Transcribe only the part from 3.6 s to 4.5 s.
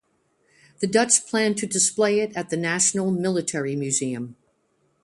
Museum.